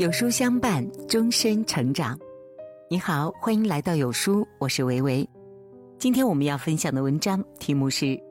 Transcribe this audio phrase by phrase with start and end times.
[0.00, 2.18] 有书相伴，终身成长。
[2.88, 5.28] 你好，欢迎来到有书，我是维维。
[5.98, 8.06] 今天我们要分享的文章题目是《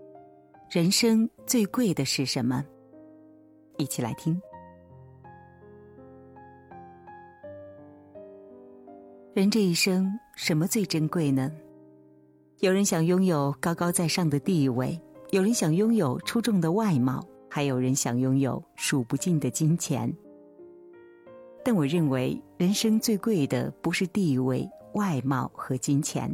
[0.71, 2.65] 人生最贵的是什么》，
[3.77, 4.41] 一起来听。
[9.35, 11.51] 人这一生，什么最珍贵呢？
[12.61, 14.99] 有人想拥有高高在上的地位，
[15.29, 20.11] 有人想拥有出众的外貌，还有人想拥有数不尽的金钱。
[21.63, 26.33] 但我认为，人生最贵的不是地位、外貌和金钱，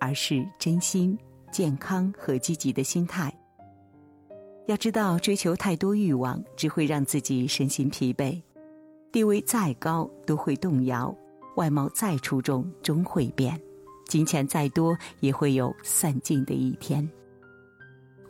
[0.00, 1.16] 而是真心、
[1.50, 3.32] 健康和积极的心态。
[4.66, 8.40] 要知道，追求太多欲望只会让自己身心疲惫。
[9.10, 11.14] 地位再高都会动摇，
[11.56, 13.60] 外貌再出众终会变，
[14.08, 17.06] 金钱再多也会有散尽的一天。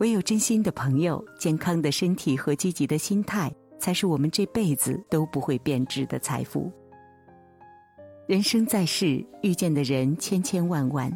[0.00, 3.54] 唯有真心的朋友、健康的身体和积极的心态。
[3.82, 6.70] 才是我们这辈子都不会变质的财富。
[8.28, 11.12] 人生在世，遇见的人千千万万，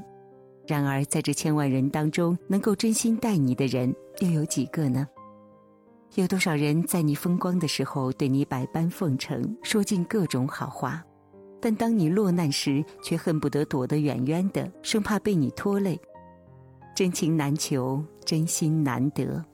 [0.67, 5.07] 然而在这千万人当中，能够真心待你的人又有几个呢？
[6.17, 11.01] 有多少人在你风光的时候对你百般奉承，说尽各种好话，
[11.61, 15.97] 但当你落难时，却恨不得躲得远远的，生怕被你拖累。
[16.97, 19.45] 真情难求，真心难得。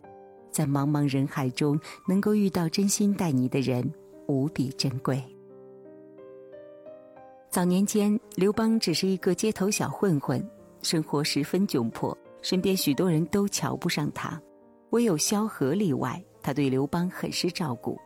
[0.52, 3.90] 在茫茫人海中，能够遇到真心待你的人，
[4.28, 5.20] 无比珍贵。
[7.50, 10.42] 早年间，刘邦只是一个街头小混混，
[10.82, 14.40] 生活十分窘迫，身边许多人都瞧不上他，
[14.90, 17.98] 唯有萧何例外，他对刘邦很是照顾。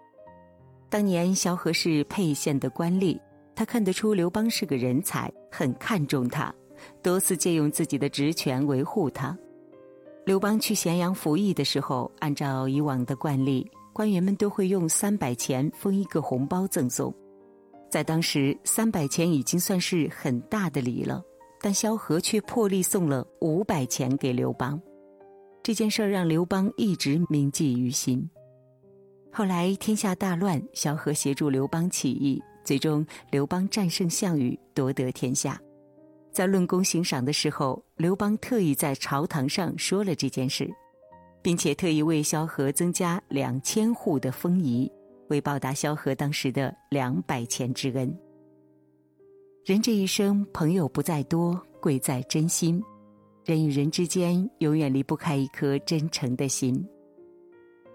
[0.88, 3.20] 当年萧何是沛县的官吏，
[3.54, 6.54] 他看得出刘邦是个人才，很看重他，
[7.02, 9.36] 多次借用自己的职权维护他。
[10.26, 17.14] 刘邦去咸阳服役的时候，按照以往的惯例，官员们都会用三百钱封一个红包赠送。
[17.88, 21.22] 在当时，三百钱已经算是很大的礼了，
[21.60, 24.82] 但萧何却破例送了五百钱给刘邦。
[25.62, 28.28] 这件事儿让刘邦一直铭记于心。
[29.32, 35.56] 后来天下大乱，萧何协助刘邦起义，最终刘邦战胜项羽，夺得天下。
[36.36, 40.70] 在论功行赏的时候，刘邦特意在朝堂上说了这件事，
[41.40, 44.92] 并且特意为萧何增加两千户的封邑，
[45.28, 48.14] 为报答萧何当时的两百钱之恩。
[49.64, 52.84] 人这一生，朋友不在多，贵在真心。
[53.46, 56.86] 人与人之间，永远离不开一颗真诚的心。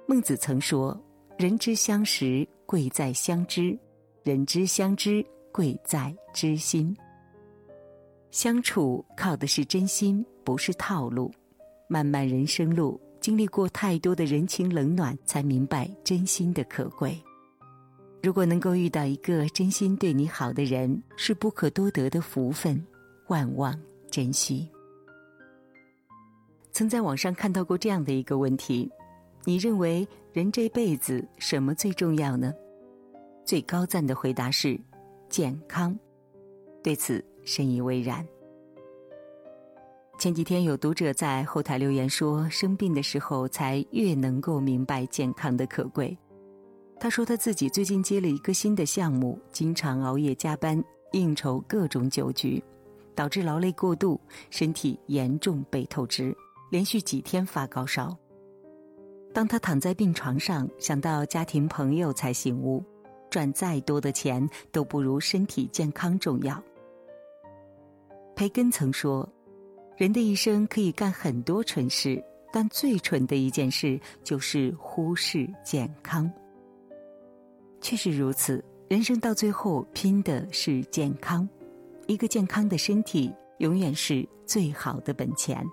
[0.08, 1.00] 孟子曾说
[1.38, 3.78] ：“人之相识，贵在相知；
[4.24, 6.98] 人之相知，贵在知心。”
[8.32, 11.30] 相处靠的是真心，不是套路。
[11.90, 17.22] 漫漫人生路，经历过太多的人情冷暖，才明白真心的可贵。
[18.24, 22.82] 如果能够遇到一个真心对你好的人，是不可多得的福分，
[23.28, 23.78] 万望
[24.10, 24.70] 珍惜。
[26.72, 28.90] 曾在网上看到过这样的一个问题：
[29.44, 32.54] 你认为人这辈子什么最重要呢？
[33.44, 34.80] 最高赞的回答是
[35.28, 36.00] 健康。
[36.82, 37.22] 对此。
[37.44, 38.26] 深以为然。
[40.20, 46.16] 前几天有读者在后台留言说，生病的时候才越能够明白健康的可贵。
[47.00, 52.64] 他说他自己最近接了一个新的项目，经常熬夜加班，应酬各种酒局，
[53.16, 54.22] 导致劳累过度，
[54.52, 56.36] 身体严重被透支，
[56.70, 58.16] 连续几天发高烧。
[59.34, 62.84] 当他躺在病床上，想到家庭朋友，才醒悟：
[63.32, 66.64] 赚再多的钱都不如身体健康重要。
[68.42, 69.30] 培根曾说
[69.96, 72.20] ：“人的一生可以干很多蠢事，
[72.52, 76.28] 但最蠢的一件事就是忽视健康。”
[77.82, 81.48] 确实如此，人生到最后拼的是健康。
[82.08, 85.64] 一个健康的身体，永远是最好的本钱。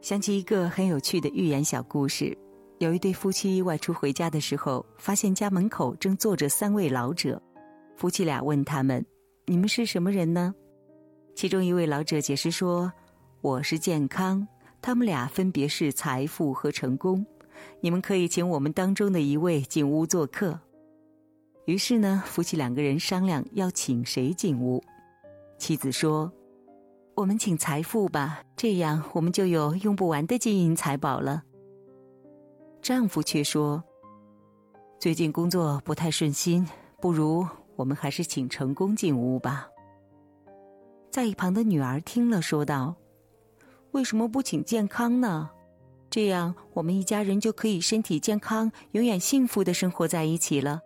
[0.00, 2.34] 想起一个很有趣的寓言小故事：
[2.78, 7.38] 有一对夫妻外出回家的时候，发现家门口正坐着三位老者。
[7.96, 9.04] 夫妻俩问他们
[9.44, 10.54] ：“你们是什么人呢？”
[11.36, 12.90] 其中一位老者解释说
[13.42, 14.48] ：“我是健康，
[14.80, 17.26] 他们俩分别是财富和成功。
[17.78, 20.58] 你们可以请我们当中的一位进屋做客。”
[21.66, 24.82] 于是呢，夫妻两个人商量要请谁进屋。
[25.58, 26.32] 妻子说
[27.14, 31.42] ：“我们请财富吧，这样我们就有用不完的金银财宝了。”
[32.80, 33.84] 丈夫却说
[34.98, 36.66] ：“最近工作不太顺心，
[36.98, 37.46] 不如
[37.76, 39.68] 我们还是请成功进屋吧。”
[41.16, 42.94] 在一旁的女儿听了，说道
[43.92, 45.48] ：“为什么不请健康呢？
[46.10, 50.78] 这样我们一家人就可以身体健康，永远幸福的生活在一起了。”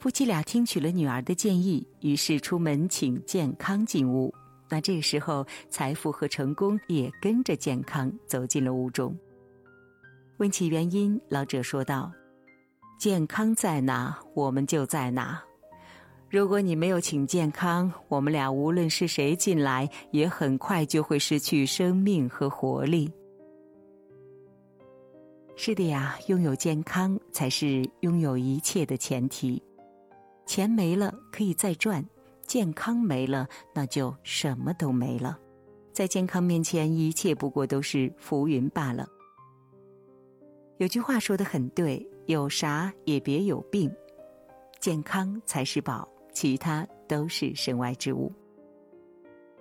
[0.00, 4.32] 夫妻俩听取了女儿的建议，于是出门请健康进屋。
[4.70, 9.14] 那这个时候，财富和成功也跟着健康走进了屋中。
[10.38, 12.10] 问起原因，老者说道
[12.98, 15.42] ：“健康在哪，我们就在哪。
[16.32, 23.12] 如果你没有请健康，我们俩无论是谁进来，也很快就会失去生命和活力。”
[25.56, 29.62] 是的呀，拥有健康才是拥有一切的前提。
[30.46, 32.02] 钱没了可以再赚，
[32.46, 35.38] 健康没了那就什么都没了。
[35.92, 39.06] 在健康面前，一切不过都是浮云罢了。
[40.78, 43.94] 有句话说的很对：有啥也别有病，
[44.80, 48.32] 健康才是宝，其他都是身外之物。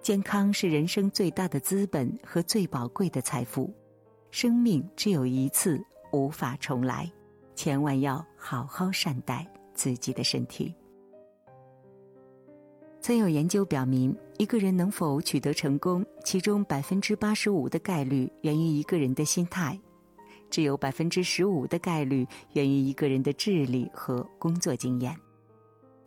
[0.02, 3.72] 健康是人生最大的资本和最宝贵的财富，
[4.32, 7.12] 生命只有一次，无法重来，
[7.54, 9.48] 千万要好好善待。
[9.74, 10.76] 自己的身体。
[13.00, 19.80] 曾有研究表明，一个人能否取得成功，其中百分之八十五的概率源于一个人的心态，
[20.52, 25.18] 只有百分之十五的概率源于一个人的智力和工作经验。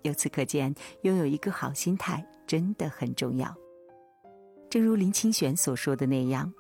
[0.05, 3.55] 由此可见，拥有一个好心态真的很重要。
[4.71, 6.53] 正如林清玄所说的那样：“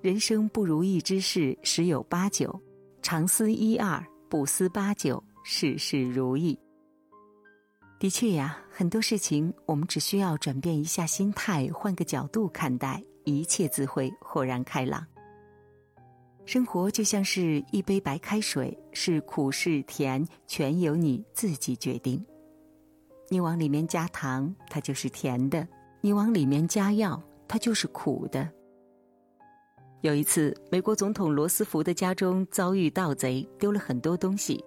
[0.00, 2.60] 人生不如意之事十有八九，
[3.02, 6.56] 常思一二，不思八九。”事事如意。
[7.98, 15.04] 的确呀，很多事情我们只需要转变一下心态，换个角度看待，一切自会豁然开朗。
[16.44, 22.24] 生活就像是一杯白开水，是苦是甜，全由你自己决定。
[23.32, 25.66] 你往里面加糖，它就是甜的；
[26.02, 27.18] 你往里面加药，
[27.48, 28.46] 它就是苦的。
[30.02, 34.62] 有一次，美国总统罗斯福的家中遭遇盗贼，丢了很多东西。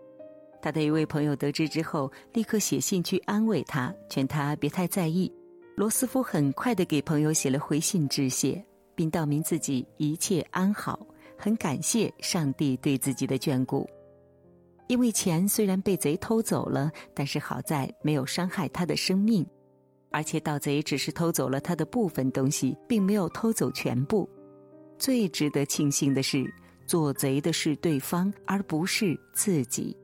[0.63, 5.31] 他的一位朋友得知之后，立刻写信去安慰他，劝他别太在意。
[5.75, 8.65] 罗斯福很快的给朋友写了回信致谢，
[8.95, 11.05] 并道明自己一切安好，
[11.37, 13.87] 很感谢上帝对自己的眷顾。
[14.87, 19.45] 因为钱虽然被贼偷走了，但是好在没有伤害他的生命，
[20.11, 24.29] 而且盗贼只是偷走了他的部分东西，并没有偷走全部。
[24.97, 26.45] 最值得庆幸的是，
[26.85, 29.95] 做贼的是对方，而不是自己。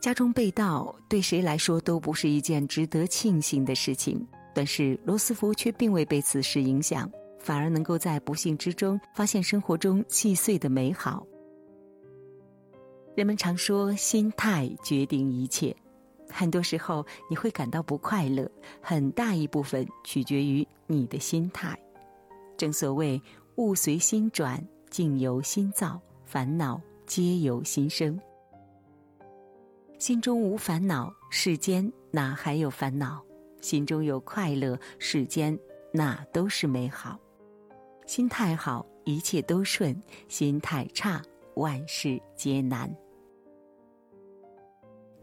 [0.00, 4.26] 家中被盗，对谁来说都不是一件值得庆幸的事情。
[4.54, 11.26] 但是罗斯福却并未被此事影响，反而能够在不幸之中发现生活中细碎的美好。
[13.16, 15.74] 人们常说，心态决定一切。
[16.28, 18.46] 很多时候，你会感到不快乐，
[18.78, 21.74] 很大一部分取决于你的心态。
[22.58, 23.18] 正所谓，
[23.54, 28.20] 物随心转，境由心造，烦恼皆由心生。
[29.98, 33.24] 心中无烦恼，世间哪还有烦恼？
[33.62, 35.58] 心中有快乐，世间
[35.90, 37.18] 哪都是美好。
[38.06, 39.94] 心态好，一切都顺；
[40.28, 41.22] 心态差，
[41.54, 42.94] 万事皆难。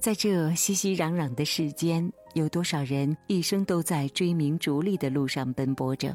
[0.04, 6.14] 在这熙熙攘攘的世间，有多少人一生都在追名逐利的路上奔波着？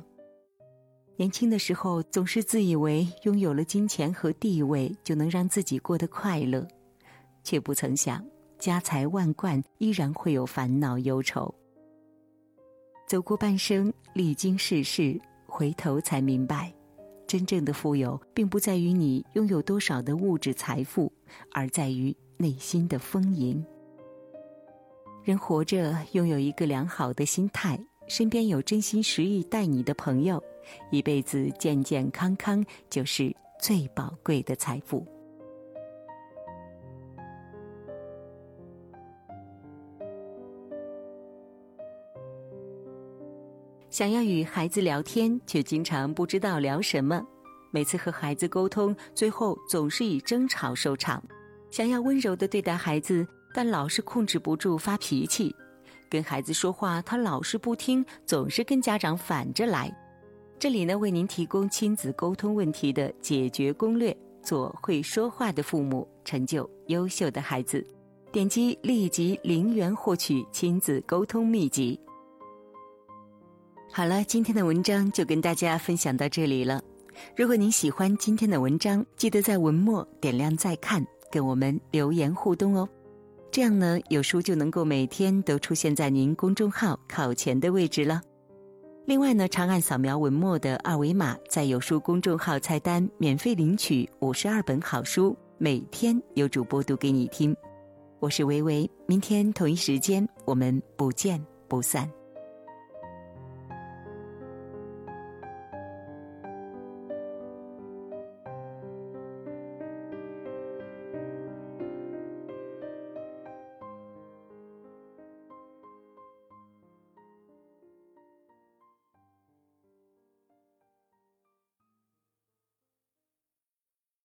[1.17, 6.69] 年轻的时候，总是自以为拥有了金钱和地位，就能让自己过得快乐，
[7.43, 8.23] 却不曾想。
[8.59, 11.55] 家财万贯，依然会有烦恼忧愁。
[13.07, 16.71] 走过半生，历经世事，回头才明白，
[17.27, 21.11] 真正的富有，并不在于你拥有多少的物质财富，
[21.53, 23.65] 而在于内心的丰盈。
[25.29, 30.43] 人活着，拥有一个良好的心态，身边有真心实意待你的朋友，
[30.91, 33.31] 一辈子健健康康，就是
[33.61, 35.07] 最宝贵的财富。
[43.91, 47.23] 想要与孩子聊天，却经常不知道聊什么；
[47.71, 51.23] 每次和孩子沟通，最后总是以争吵收场。
[51.71, 55.55] 想要温柔的对待孩子，但老是控制不住发脾气；
[56.09, 59.95] 跟孩子说话，他老是不听，总是跟家长反着来。
[60.59, 67.85] 这里呢，为您提供亲子沟通问题的解决攻略，做会说话的父母，成就优秀的孩子。
[68.31, 71.99] 点击立即零元获取亲子沟通秘籍。
[73.91, 76.83] 好了，今天的文章就跟大家分享到这里了。
[77.35, 82.87] 如果您喜欢今天的文章，记得在文末点亮再看，跟我们留言互动哦。
[83.59, 88.23] 这样呢，有书就能够每天都出现在您公众号考前的位置了。
[89.05, 97.53] 另外呢，长按扫描文末的二维码，在有书公众号菜单免费领取五十二本好书，每天有主播读给你听。
[98.21, 102.09] 我是维维，明天同一时间我们不见不散。